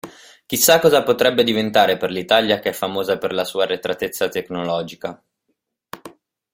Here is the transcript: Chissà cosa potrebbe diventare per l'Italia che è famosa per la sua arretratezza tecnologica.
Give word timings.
Chissà 0.47 0.79
cosa 0.79 1.03
potrebbe 1.03 1.43
diventare 1.43 1.95
per 1.95 2.09
l'Italia 2.09 2.57
che 2.57 2.69
è 2.69 2.73
famosa 2.73 3.19
per 3.19 3.33
la 3.33 3.43
sua 3.43 3.65
arretratezza 3.65 4.29
tecnologica. 4.29 5.23